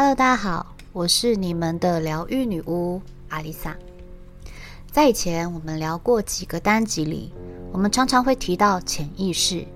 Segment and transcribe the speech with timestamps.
[0.00, 3.76] Hello，大家好，我是你们的疗愈女巫阿丽萨。
[4.92, 7.32] 在以前我们聊过几个单集里，
[7.72, 9.66] 我们常常会提到潜意识，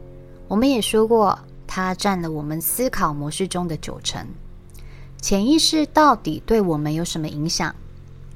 [0.46, 4.24] 我们也说过它占了我们思考模式中的九成。
[5.20, 7.74] 潜意识到底对我们有什么影响？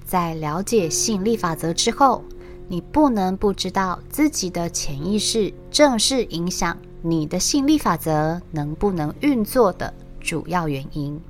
[0.04, 2.24] 在了解吸引力法则之后，
[2.66, 11.20] 你不能不知道自己的潜意识正是影响你的吸引力法则能不能运作的主要原因。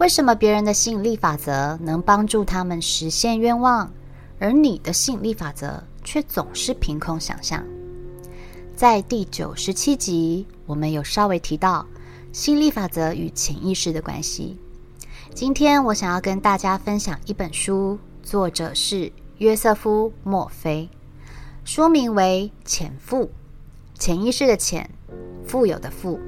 [0.00, 3.92] 为什么别人的吸引力法则能帮助他们实现愿望，
[4.38, 7.62] 而你的吸引力法则却总是凭空想象？
[8.74, 11.86] 在第九十七集，我们有稍微提到
[12.32, 14.58] 吸引力法则与潜意识的关系。
[15.34, 20.88] 今天我想要跟大家分享一本书，作者是约瑟夫·墨菲，
[21.62, 23.24] 书名为《潜富》，
[23.98, 24.88] 潜意识的潜，
[25.46, 26.18] 富有的富。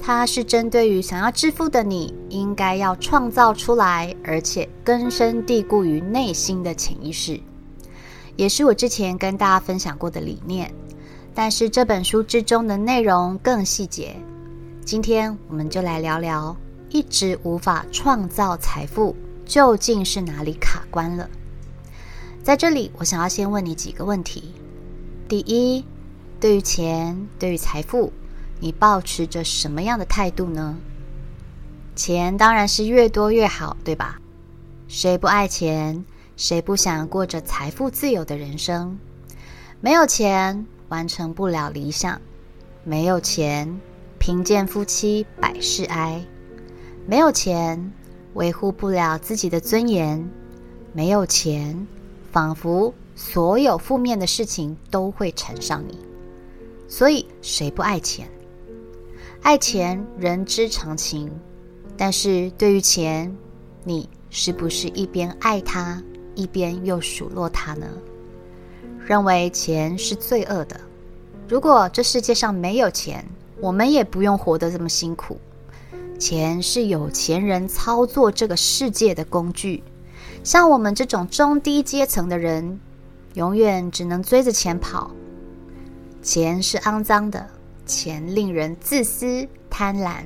[0.00, 7.38] 它是针对于想要致富的你，应该要创造出来，而且根深蒂固于内心的潜意识，
[8.36, 10.72] 也是我之前跟大家分享过的理念。
[11.34, 14.16] 但是这本书之中的内容更细节，
[14.84, 16.56] 今天我们就来聊聊，
[16.88, 21.28] 一直无法创造财富究竟是哪里卡关了。
[22.42, 24.54] 在这里，我想要先问你几个问题：
[25.28, 25.84] 第一，
[26.40, 28.10] 对于钱，对于财富。
[28.60, 30.76] 你保持着什么样的态度呢？
[31.94, 34.20] 钱当然是越多越好，对吧？
[34.88, 36.04] 谁不爱钱？
[36.36, 38.98] 谁不想过着财富自由的人生？
[39.80, 42.20] 没有钱完成不了理想，
[42.84, 43.80] 没有钱
[44.18, 46.24] 贫贱夫妻百事哀，
[47.06, 47.92] 没有钱
[48.34, 50.28] 维护不了自己的尊严，
[50.92, 51.86] 没有钱
[52.30, 55.98] 仿佛所有负面的事情都会缠上你。
[56.88, 58.28] 所以，谁不爱钱？
[59.48, 61.32] 爱钱人之常情，
[61.96, 63.34] 但是对于钱，
[63.82, 66.02] 你是不是一边爱它，
[66.34, 67.86] 一边又数落它呢？
[69.06, 70.78] 认为钱是罪恶的。
[71.48, 73.24] 如果这世界上没有钱，
[73.58, 75.38] 我们也不用活得这么辛苦。
[76.18, 79.82] 钱是有钱人操作这个世界的工具，
[80.44, 82.78] 像我们这种中低阶层的人，
[83.32, 85.10] 永远只能追着钱跑。
[86.20, 87.48] 钱是肮脏的。
[87.88, 90.22] 钱令人自私贪婪，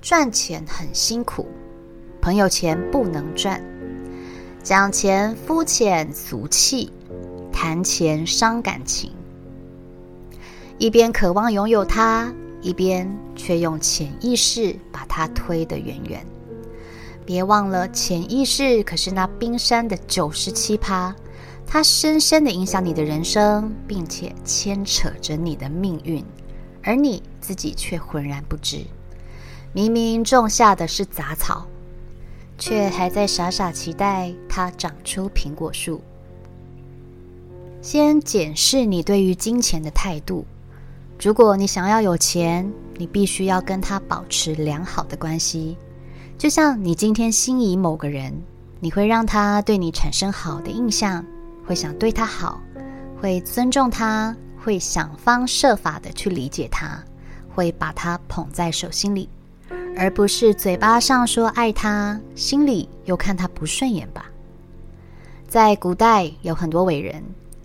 [0.00, 1.46] 赚钱很辛苦，
[2.22, 3.60] 朋友钱不能赚，
[4.62, 6.90] 讲钱肤浅俗气，
[7.52, 9.10] 谈钱伤感情。
[10.78, 16.24] 一边渴望拥有它，一边却用潜意识把它推得远远。
[17.26, 21.14] 别忘了，潜意识可是那冰山的九十七趴，
[21.66, 26.24] 它深深的影响你的人生，并且牵扯着你的命运。
[26.84, 28.84] 而你自己却浑然不知，
[29.72, 31.66] 明明种下的是杂草，
[32.58, 36.00] 却还在傻傻期待它长出苹果树。
[37.80, 40.44] 先检视你对于金钱的态度。
[41.22, 45.76] 如果你想要有钱，你必须要跟他保持良好的关系。
[46.36, 48.32] 就像你今天心仪某个人，
[48.80, 51.24] 你会让他对你产生好的印象，
[51.64, 52.60] 会想对他好，
[53.20, 54.36] 会尊重他。
[54.64, 56.98] 会想方设法的去理解他，
[57.54, 59.28] 会把他捧在手心里，
[59.94, 64.24] 而不是嘴巴上说爱他，心里又看他不顺眼吧。
[65.46, 67.22] 在古代有很多伟人，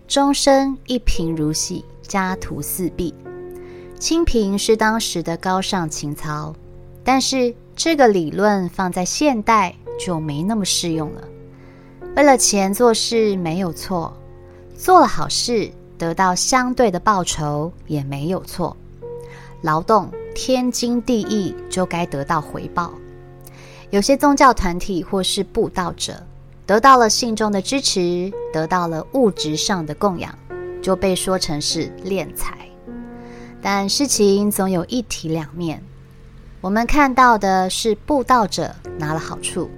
[0.09, 3.15] 终身一贫如洗，家徒四壁。
[3.97, 6.53] 清贫是当时的高尚情操，
[7.01, 11.23] 但是这个理论放在现代就没那么适用了。
[12.17, 14.15] 为了钱做事没有错，
[14.75, 15.71] 做了好事。
[15.99, 18.75] 得到相对的报酬也没有错，
[19.61, 22.93] 劳动天经地义就该得到回报。
[23.89, 26.25] 有些宗教团体或是布道者
[26.65, 30.33] 得到了信众的支持，得到了物质上的供养，
[30.81, 32.57] 就被说成是敛财。
[33.61, 35.83] 但事情总有一体两面，
[36.61, 39.69] 我们看到的是布道者拿了好处，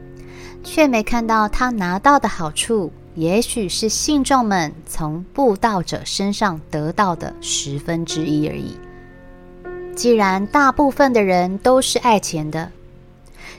[0.63, 2.91] 却没看到他拿到的好处。
[3.15, 8.77] 也许是信众们从布道者身上得到的十分之一而已。
[9.93, 12.71] 既然大部分的人都是爱钱的，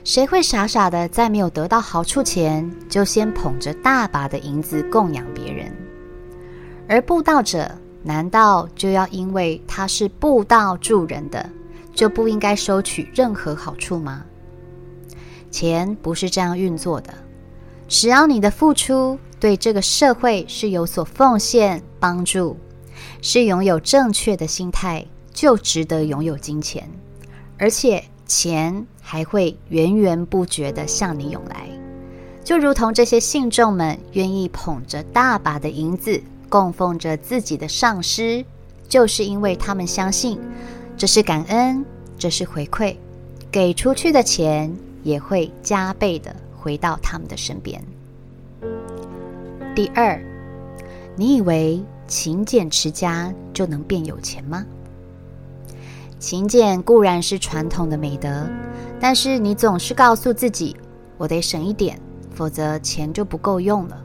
[0.04, 5.70] 谁会傻傻的在没有得到好处前，就先捧着大把的银子供养别人？
[6.88, 7.70] 而布道者
[8.02, 11.46] 难道就要因为他是布道助人的，
[11.94, 14.24] 就不应该收取任何好处吗？
[15.50, 17.12] 钱不是这样运作的，
[17.86, 19.18] 只要你的付出。
[19.42, 22.56] 对这个社会是有所奉献、帮助，
[23.20, 26.88] 是拥有正确的心态，就值得拥有金钱。
[27.58, 31.68] 而且钱还会源源不绝地向你涌来，
[32.44, 38.44] 就如同这些信众们愿意捧着大把的银子供奉着自己的上师，
[38.88, 40.38] 就是因为他们相信
[40.96, 41.84] 这是感恩，
[42.16, 42.94] 这是回馈，
[43.50, 44.72] 给出去的钱
[45.02, 47.82] 也会加倍的回到他们的身边。
[49.74, 50.22] 第二，
[51.16, 54.66] 你以为勤俭持家就能变有钱吗？
[56.18, 58.46] 勤俭固然是传统的美德，
[59.00, 60.76] 但是你总是告诉自己，
[61.16, 61.98] 我得省一点，
[62.34, 63.96] 否则钱就不够用了。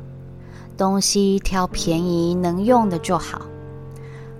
[0.77, 3.41] 东西挑便宜能用的就好，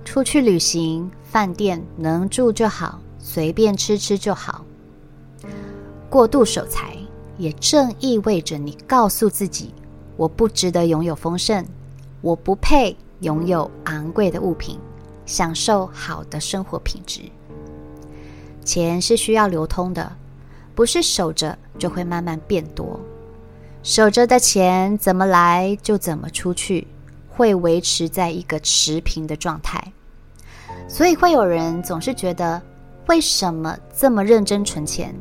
[0.06, 4.64] 出去旅行，饭店能住就好，随便吃吃就好。
[6.08, 6.96] 过度守财，
[7.36, 9.74] 也正意味着你告诉自己，
[10.18, 11.64] 我不值得拥有丰盛，
[12.20, 14.76] 我不配拥有昂贵的物品，
[15.24, 17.22] 享受好的生活品质。
[18.64, 20.12] 钱是需要流通的，
[20.74, 22.98] 不是守着就会慢慢变多。
[23.84, 26.84] 守着的钱怎么来就怎么出去，
[27.30, 29.80] 会维持在一个持平的状态。
[30.88, 32.60] 所以会有人总是觉得，
[33.06, 35.14] 为什么这么认真存钱？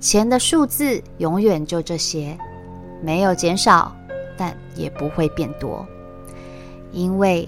[0.00, 2.36] 钱的数字永远就这些，
[3.00, 3.94] 没有减少，
[4.40, 5.86] 但也不会变多，
[6.92, 7.46] 因为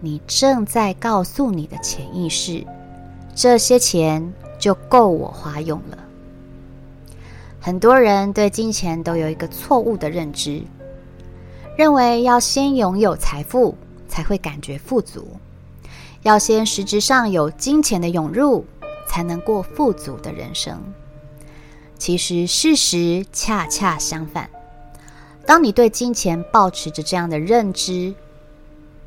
[0.00, 2.62] 你正在告诉你的潜意识，
[3.34, 4.30] 这些钱。
[4.56, 5.98] 就够我花用了。
[7.60, 10.62] 很多人对金钱都有一个错误的认知，
[11.76, 13.76] 认为要先拥有财富
[14.08, 15.26] 才会感觉富足，
[16.22, 18.64] 要先实质上有金钱的涌入
[19.06, 20.80] 才能过富足的人生。
[21.98, 24.48] 其实事实恰恰相反。
[25.46, 28.14] 当你对金钱保持着这样的认知，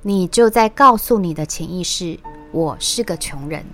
[0.03, 2.19] 你就在告诉你的潜意识：
[2.51, 3.65] 我是个穷人。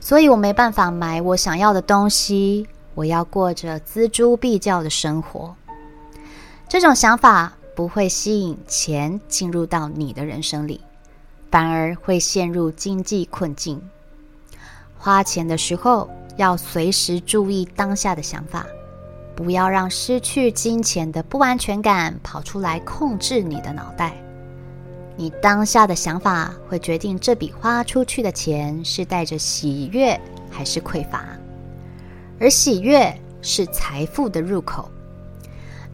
[0.00, 5.54] 所以我没办法买我想要的东西，我要过着锱铢必较的生活。
[6.68, 10.80] 这种想法不会吸引钱进入到你的人生里，
[11.50, 13.80] 反而会陷入经济困境。
[14.98, 18.66] 花钱的时候要随时注意当下的想法，
[19.34, 24.14] 不要让失去金钱的不安全感跑出来控制你的脑袋。
[25.16, 30.20] 你当下的想法会决定这笔花出去的钱是带着喜悦
[30.50, 31.24] 还是匮乏，
[32.40, 34.88] 而喜悦是财富的入口。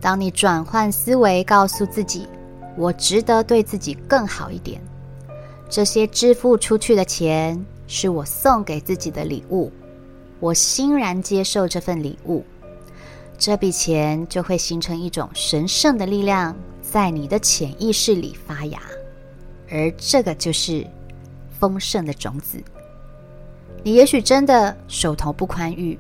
[0.01, 2.27] 当你转换思维，告诉自己
[2.77, 4.81] “我值得对自己更好一点”，
[5.69, 9.71] 这些支付出去的钱是我送给自己的礼物，
[10.39, 12.43] 我欣然接受这份礼物，
[13.41, 18.79] 这笔钱就会形成一种神圣的力量，在你的潜意识里发芽。
[19.71, 20.87] 而这个就是
[21.59, 22.63] 丰盛的种子。
[23.83, 25.99] 你也许真的手头不宽裕，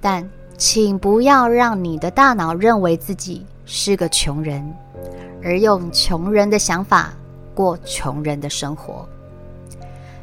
[0.00, 0.26] 但
[0.56, 4.66] 请不要让你的大脑认为自己是个穷人，
[5.44, 7.12] 而用穷人的想法
[7.54, 9.06] 过穷人的生活。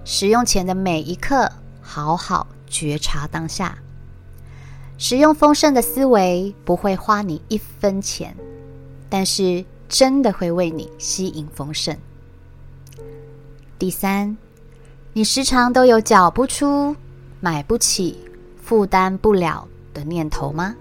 [0.03, 1.47] 使用钱的每一刻，
[1.79, 3.77] 好好觉察当下。
[5.01, 8.35] 使用丰盛的思维不会花你一分钱，
[9.07, 11.97] 但是真的会为你吸引丰盛。
[13.79, 14.37] 第三，
[15.13, 16.93] 你时常都有缴不出、
[17.39, 18.19] 买不起、
[18.61, 20.75] 负担不了的念头吗？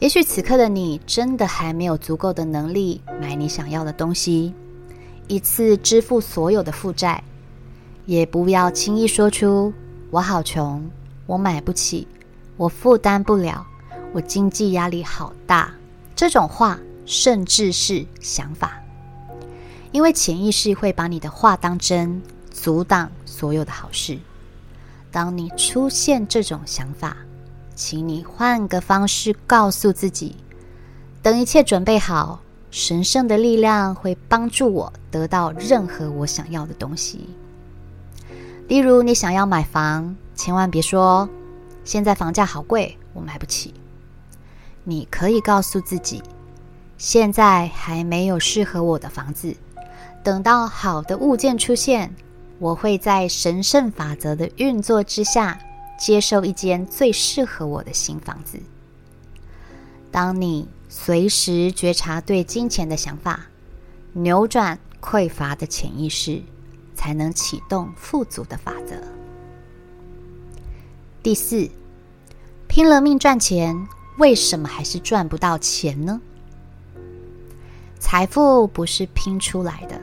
[0.00, 4.52] 也许此刻的你真的还没有足够的能力买你想要的东西，
[5.28, 7.22] 一次支付所有的负债，
[8.04, 9.72] 也不要轻易说出
[10.10, 10.90] “我好穷，
[11.26, 12.08] 我买不起，
[12.62, 13.66] 我负担不了，
[14.12, 15.74] 我经济压力好大”
[16.14, 18.80] 这种话，甚至是想法。
[19.90, 24.16] 因为潜意识会把你的话当真，阻挡所有的好事。
[25.10, 27.16] 当你出现这种想法，
[27.74, 30.36] 请你换个方式告诉自己：
[31.20, 32.38] 等一切准备好，
[32.70, 37.28] 神圣的力量会帮助我得到任何我想要的东西。
[38.68, 41.28] 例如，你想要买房，千万别说
[41.84, 43.74] “现在房价好贵，我买不起”。
[44.84, 46.22] 你可以告诉自己
[46.98, 49.54] ：“现在还没有适合我的房子。”
[50.24, 52.14] 等到好的物件出现，
[52.58, 55.58] 我会在神圣法则的运作之下，
[55.98, 58.60] 接受一间最适合我的新房子。
[60.10, 63.46] 当你随时觉察对金钱的想法，
[64.12, 66.42] 扭转匮乏的潜意识，
[66.94, 68.94] 才能启动富足的法则。
[71.22, 71.70] 第四，
[72.66, 73.80] 拼了命赚钱，
[74.18, 76.20] 为什么还是赚不到钱呢？
[78.00, 79.96] 财富不是拼出来的。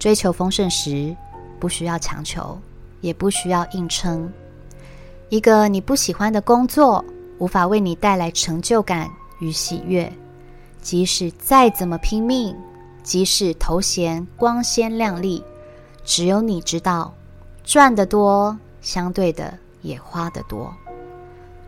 [0.00, 1.14] 追求丰盛时，
[1.60, 2.58] 不需要强求，
[3.02, 4.28] 也不需要硬撑。
[5.28, 7.04] 一个你不喜欢的工作，
[7.38, 10.12] 无法为你带来成就感与喜悦，
[10.82, 12.52] 即使再怎么拼命，
[13.04, 15.40] 即使头衔光鲜亮丽，
[16.04, 17.14] 只有你知道，
[17.62, 20.74] 赚得多，相对的也花得多。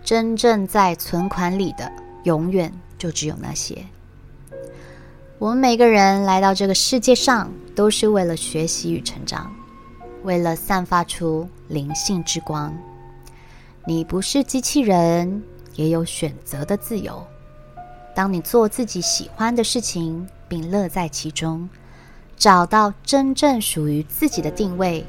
[0.02, 1.92] 真正在存款里的，
[2.24, 3.84] 永远就只有那些。
[5.38, 9.54] 我们每个人来到这个世界上，都是为了学习与成长，
[10.24, 12.76] 为了散发出灵性之光。
[13.86, 15.42] 你不是机器人，
[15.74, 17.24] 也有选择的自由。
[18.14, 21.68] 当你做自己喜欢的事情，并乐在其中，
[22.36, 25.06] 找到真正属于自己的定位，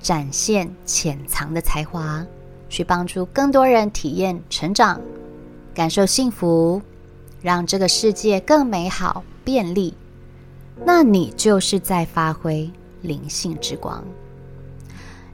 [0.00, 2.24] 展现潜藏的才华，
[2.68, 5.00] 去帮助更多人体验成长，
[5.74, 6.80] 感受幸福，
[7.42, 9.24] 让这个世界更美好。
[9.44, 9.94] 便利，
[10.84, 12.68] 那你就是在发挥
[13.00, 14.02] 灵性之光。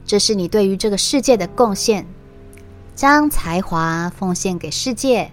[0.05, 2.05] 这是你对于这个世界的贡献，
[2.93, 5.31] 将才华奉献给世界，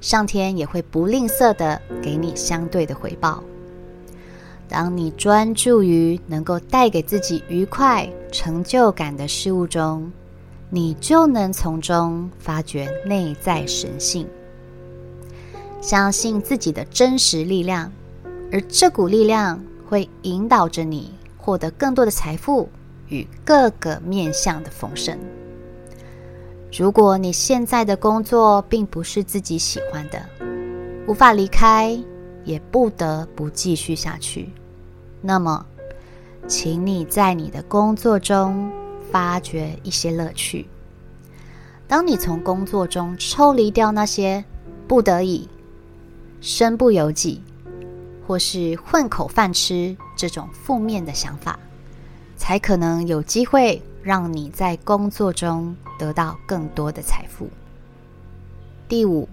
[0.00, 3.42] 上天也会不吝啬的给你相对的回报。
[4.68, 10.08] 当你专注于能够带给自己愉快、成就感的事物中，
[10.72, 14.24] 你就能从中发掘内在神性，
[15.80, 17.90] 相信自己的真实力量。
[18.52, 22.68] 而这股力量会引导着你获得更多的财富
[23.08, 25.18] 与各个面向的丰盛。
[26.72, 30.24] 如果你现在的工作并不是自己喜欢的，
[31.08, 32.00] 无法离开，
[32.44, 34.50] 也不得不继续下去，
[35.20, 35.66] 那么，
[36.46, 38.70] 请你在你的工作中
[39.10, 40.66] 发掘一些乐趣。
[41.86, 44.44] 当你从工作中抽离掉那些
[44.86, 45.48] 不得已、
[46.40, 47.42] 身不由己。
[48.26, 51.58] 或是混口饭吃这种负面的想法，
[52.36, 57.48] 才可能有机会让你在工作中得到更多的财富。
[58.86, 59.28] 第五，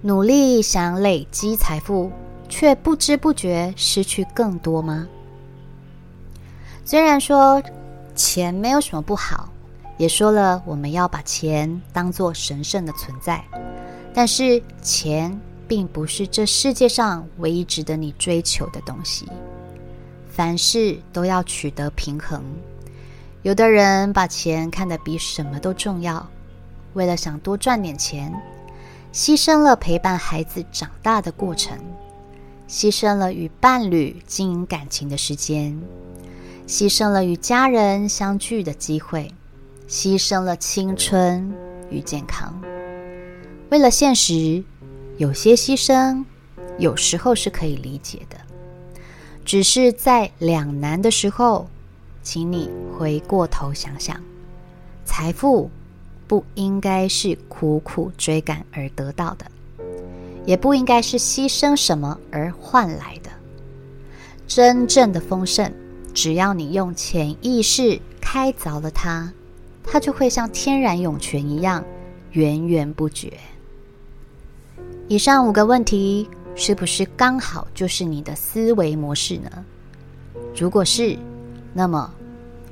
[0.00, 2.10] 努力想累积财富，
[2.48, 5.06] 却不知不觉失去更多吗？
[6.86, 7.62] 虽然说
[8.14, 9.48] 钱没有什么不好，
[9.96, 13.44] 也说了我们要把钱当做神圣的存在，
[14.14, 15.38] 但是钱。
[15.68, 19.26] 并不是这世界上唯一值得你追求的东西。
[20.28, 22.44] 凡事都要取得平衡。
[23.40, 26.28] 有的人把钱看得比什么都重要，
[26.92, 28.30] 为了想多赚点钱，
[29.14, 31.78] 牺牲了陪伴孩子长大的过程，
[32.68, 35.80] 牺牲了与伴侣经营感情的时间，
[36.66, 39.32] 牺牲了与家人相聚的机会，
[39.88, 41.52] 牺牲了青春
[41.90, 42.60] 与健康，
[43.70, 44.62] 为了现实。
[45.18, 46.24] 有些牺牲，
[46.78, 48.36] 有时候是可以理解的，
[49.44, 51.68] 只是在两难的时候，
[52.22, 54.18] 请你回过头想想，
[55.04, 55.70] 财富
[56.26, 59.44] 不应该是苦苦追赶而得到的，
[60.46, 63.30] 也不应该是牺牲什么而换来的。
[64.48, 65.70] 真正的丰盛，
[66.14, 69.32] 只要你用潜意识开凿了它，
[69.84, 71.84] 它就会像天然涌泉一样，
[72.32, 73.32] 源源不绝。
[75.08, 79.50] 以上五个问题是不是刚好就是你的思维模式呢？
[80.54, 81.16] 如果是，
[81.72, 82.12] 那么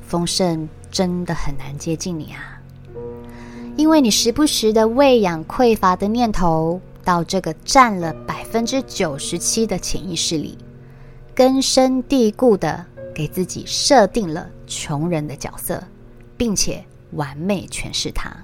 [0.07, 2.61] 丰盛真的很难接近你啊，
[3.77, 10.59] 因为你时不时的喂养匮乏的念头到这个占了百分之九十七的潜意识里，
[11.35, 15.83] 根深蒂固的给自己设定了穷人的角色，
[16.37, 18.35] 并且完美诠释它。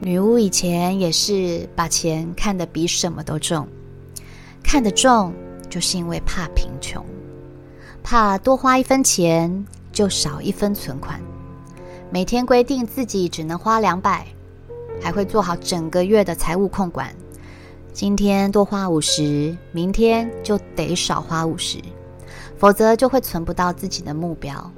[0.00, 3.66] 女巫以前也是把钱看得比什么都重，
[4.62, 5.32] 看得重
[5.68, 7.04] 就是因为怕贫穷，
[8.02, 11.20] 怕多花一分钱就少一分存款，
[12.10, 14.24] 每天规定自己只能花两百，
[15.02, 17.12] 还会做好整个月的财务控管，
[17.92, 21.78] 今天多花五十，明天就得少花五十，
[22.58, 24.72] 否则就会存不到自己的目标。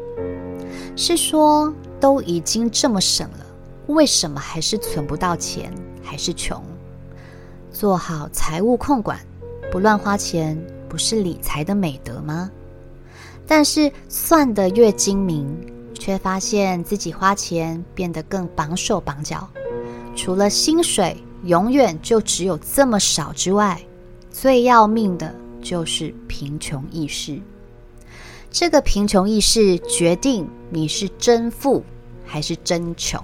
[0.95, 3.47] 是说都已经这么省了。
[3.87, 5.73] 为什么还是存不到钱，
[6.03, 6.63] 还是穷？
[7.73, 9.19] 做好财务控管，
[9.73, 10.57] 不乱花钱，
[10.89, 12.51] 不是理财的美德吗？
[13.47, 15.49] 但是算得越精明，
[15.93, 19.49] 却发现自己花钱变得更绑手绑脚。
[20.15, 23.81] 除了薪水永远就只有这么少之外，
[24.31, 27.41] 最要命的就是贫穷意识。
[28.53, 31.85] 这个贫穷意识决定你是真富
[32.27, 33.23] 还是真穷。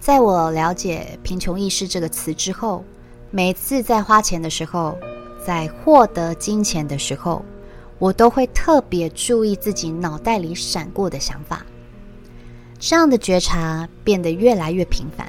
[0.00, 2.84] 在我了解“贫穷意识”这个词之后，
[3.30, 4.98] 每次在花钱的时候，
[5.44, 7.44] 在获得金钱的时候，
[8.00, 11.64] 我都会特别注意自己脑袋里闪过的想法。
[12.80, 15.28] 这样的觉察变得越来越频繁。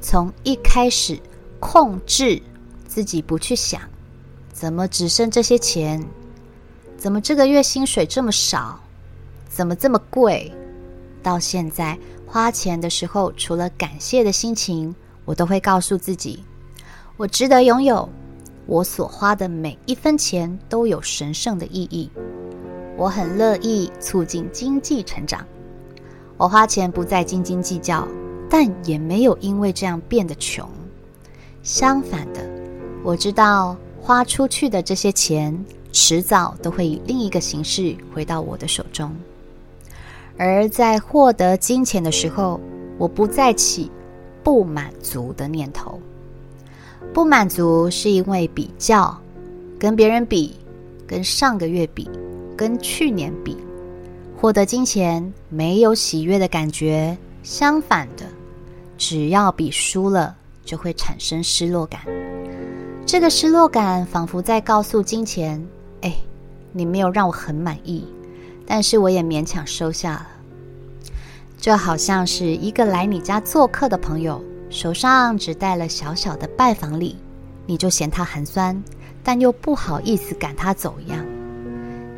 [0.00, 1.18] 从一开始
[1.60, 2.40] 控制
[2.86, 3.82] 自己不去想，
[4.50, 6.02] 怎么只剩这些钱？
[7.06, 8.80] 怎么这个月薪水这么少？
[9.48, 10.52] 怎么这么贵？
[11.22, 11.96] 到现在
[12.26, 14.92] 花钱的时候，除了感谢的心情，
[15.24, 16.42] 我都会告诉自己，
[17.16, 18.08] 我值得拥有。
[18.66, 22.10] 我所花的每一分钱都有神圣的意义。
[22.96, 25.46] 我很乐意促进经济成长。
[26.36, 28.04] 我花钱不再斤斤计较，
[28.50, 30.68] 但也没有因为这样变得穷。
[31.62, 32.40] 相反的，
[33.04, 35.56] 我知道花出去的这些钱，
[35.98, 39.10] 迟早都会以另一个形式回到我的手中。
[40.36, 42.60] 而在获得金钱的时候，
[42.98, 43.90] 我不再起
[44.44, 45.98] 不满足的念头。
[47.14, 49.18] 不满足是因为比较，
[49.78, 50.54] 跟别人比，
[51.06, 52.10] 跟上个月比，
[52.54, 53.56] 跟去年比，
[54.36, 57.16] 获得金钱没有喜悦的感觉。
[57.42, 58.26] 相反的，
[58.98, 62.02] 只要比输了，就会产生失落感。
[63.06, 65.64] 这个失落感仿佛在告诉金钱：“，
[66.76, 68.06] 你没有让我很满意，
[68.66, 70.26] 但是我也勉强收下了。”
[71.58, 74.42] 就好像是一个来你家做客的朋友。
[74.68, 77.16] 手上只带了小小的拜访礼，
[77.66, 78.82] 你就嫌他寒酸，
[79.22, 81.24] 但又不好意思赶他走一样。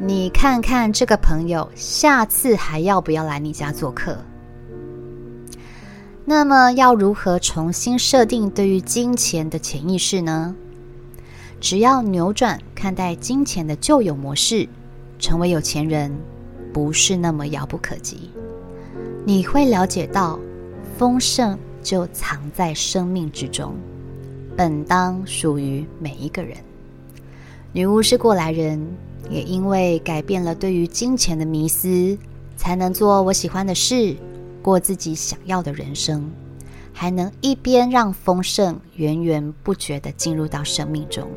[0.01, 4.17] 你看看这个朋友，下次还要不要来你家做客？
[6.25, 10.57] 那么要如何重新设定对于金钱的潜意识呢？
[11.61, 14.69] 只要扭转看待金钱的旧有模式，
[15.19, 16.11] 成为有钱人
[16.73, 18.31] 不是那么遥不可及。
[19.25, 20.39] 你会了解到
[20.97, 21.59] 丰盛。
[21.81, 23.73] 就藏在生命之中，
[24.57, 26.59] 本当属于每一个人。
[27.73, 28.85] 女巫是过来人，
[29.31, 32.19] 也因为改变了对于金钱的迷思，
[32.57, 34.17] 才能做我喜欢的事，
[34.61, 36.29] 过自己想要的人生，
[37.01, 41.31] 还能一边让丰盛源源不绝的进入到生命中。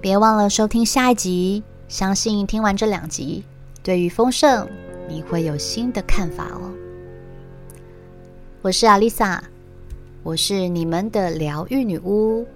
[0.00, 3.42] 别忘了收听下一集，相信听完这两集，
[3.82, 4.68] 对于丰盛
[5.08, 6.70] 你会有新的看法哦。
[8.62, 9.42] 我是阿丽萨，
[10.22, 12.46] 我是你们的疗愈女巫，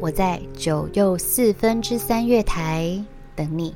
[0.00, 3.04] 我在九又四分之三月台
[3.34, 3.74] 等你。